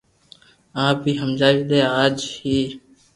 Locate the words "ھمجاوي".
1.21-1.63